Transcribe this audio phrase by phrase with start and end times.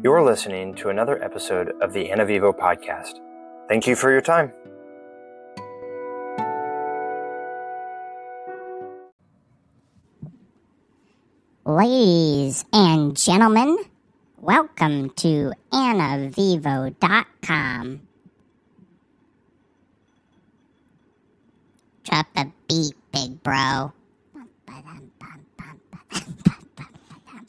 [0.00, 3.18] You're listening to another episode of the Anavivo podcast.
[3.68, 4.52] Thank you for your time.
[11.64, 13.76] Ladies and gentlemen,
[14.36, 18.00] welcome to Anavivo.com.
[22.04, 23.92] Drop the beat, big bro.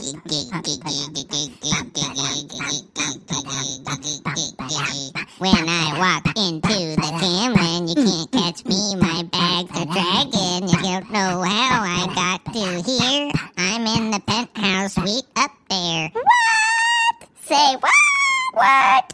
[0.10, 0.18] When
[5.70, 8.96] I walk into the Cameron, you can't catch me.
[8.96, 10.68] My bags are dragging.
[10.68, 13.32] You don't know how I got to here.
[13.58, 16.10] I'm in the penthouse suite up there.
[16.14, 17.28] What?
[17.42, 17.94] Say what?
[18.54, 19.14] What?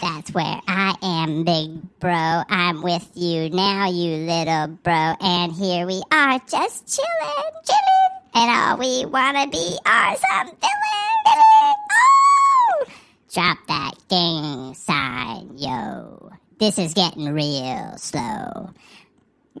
[0.00, 1.70] That's where I am, big
[2.00, 2.42] bro.
[2.48, 5.14] I'm with you now, you little bro.
[5.20, 8.14] And here we are, just chilling, chilling.
[8.34, 11.24] And all we wanna be are some villains.
[11.26, 11.76] villains.
[11.92, 12.86] Oh!
[13.30, 16.30] Drop that gang sign, yo.
[16.58, 18.70] This is getting real slow.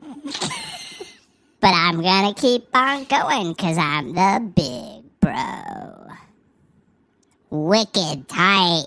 [0.00, 6.06] but I'm gonna keep on going, cause I'm the big bro.
[7.50, 8.86] Wicked tight.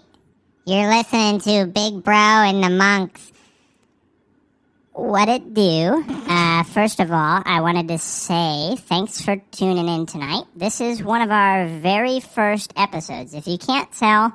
[0.66, 3.32] You're listening to Big Bro and the Monks.
[4.94, 6.04] What it do?
[6.10, 10.44] Uh, first of all, I wanted to say thanks for tuning in tonight.
[10.56, 13.34] This is one of our very first episodes.
[13.34, 14.34] If you can't tell,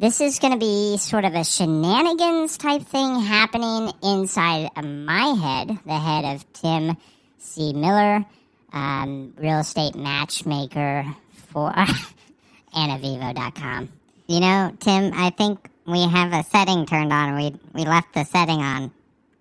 [0.00, 5.78] this is going to be sort of a shenanigans type thing happening inside my head,
[5.86, 6.96] the head of Tim
[7.38, 7.72] C.
[7.72, 8.24] Miller,
[8.72, 11.06] um, real estate matchmaker
[11.52, 11.72] for
[12.74, 13.88] Anavivo.com.
[14.26, 17.36] You know, Tim, I think we have a setting turned on.
[17.36, 18.90] We we left the setting on,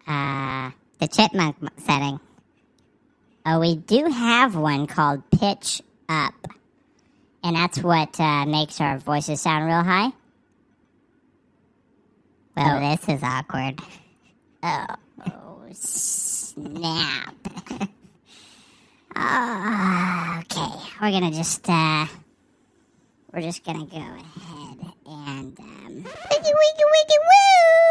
[0.07, 2.19] uh, the chipmunk setting.
[3.45, 6.33] Oh, we do have one called pitch up,
[7.43, 10.11] and that's what uh, makes our voices sound real high.
[12.55, 13.79] Well, this is awkward.
[14.61, 14.85] Oh,
[15.25, 17.35] oh snap.
[19.15, 22.05] oh, okay, we're gonna just uh,
[23.33, 27.90] we're just gonna go ahead and um, wiggy wiggy wiggy woo.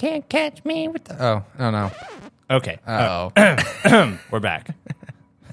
[0.00, 1.22] Can't catch me with the.
[1.22, 1.92] Oh, oh no.
[2.50, 2.78] Okay.
[2.88, 3.30] Oh.
[4.30, 4.74] We're back.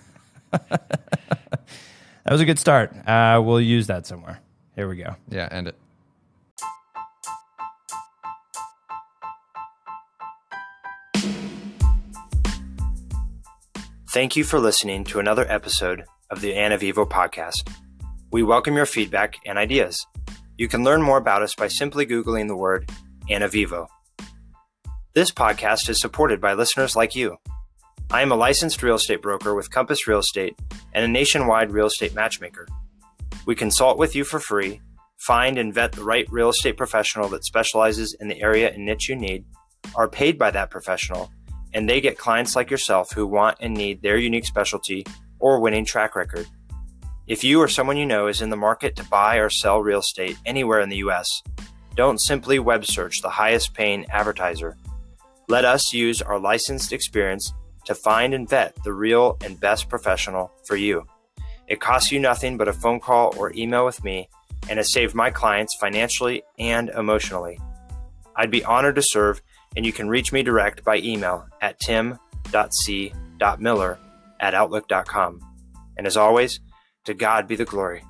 [0.51, 2.95] that was a good start.
[3.05, 4.39] Uh, we'll use that somewhere.
[4.73, 5.17] Here we go.
[5.27, 5.75] yeah, end it.
[14.11, 17.69] Thank you for listening to another episode of the Anavivo podcast.
[18.31, 20.07] We welcome your feedback and ideas.
[20.57, 22.89] You can learn more about us by simply Googling the word
[23.29, 23.87] Anavivo.
[25.17, 27.37] This podcast is supported by listeners like you.
[28.11, 30.55] I am a licensed real estate broker with Compass Real Estate
[30.93, 32.67] and a nationwide real estate matchmaker.
[33.47, 34.79] We consult with you for free,
[35.17, 39.09] find and vet the right real estate professional that specializes in the area and niche
[39.09, 39.43] you need,
[39.95, 41.31] are paid by that professional,
[41.73, 45.03] and they get clients like yourself who want and need their unique specialty
[45.39, 46.45] or winning track record.
[47.25, 50.01] If you or someone you know is in the market to buy or sell real
[50.01, 51.41] estate anywhere in the U.S.,
[51.95, 54.77] don't simply web search the highest paying advertiser.
[55.49, 57.53] Let us use our licensed experience
[57.85, 61.07] to find and vet the real and best professional for you.
[61.67, 64.27] It costs you nothing but a phone call or email with me
[64.69, 67.59] and has saved my clients financially and emotionally.
[68.35, 69.41] I'd be honored to serve,
[69.75, 72.19] and you can reach me direct by email at tim.c.miller
[74.39, 75.41] at outlook.com.
[75.97, 76.59] And as always,
[77.05, 78.03] to God be the glory.